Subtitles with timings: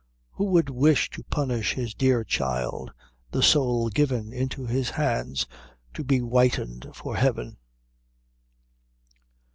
[0.31, 2.91] Who would wish to punish his dear child,
[3.29, 5.45] the soul given into his hands
[5.93, 7.57] to be whitened for heaven?